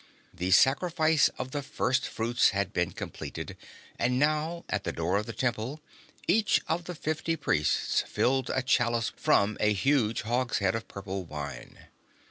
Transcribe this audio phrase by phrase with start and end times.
[0.33, 3.55] The sacrifice of the first fruits had been completed,
[3.99, 5.79] and now, at the door of the Temple,
[6.27, 11.89] each of the fifty priests filled a chalice from a huge hogshead of purple wine.